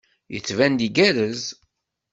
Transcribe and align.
Yettban-d 0.33 0.81
igerrez. 0.87 1.43